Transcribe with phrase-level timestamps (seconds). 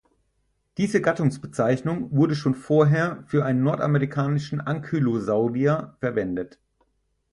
[0.79, 6.57] Diese Gattungsbezeichnung wurde schon vorher für einen nordamerikanischen Ankylosaurier verwendet.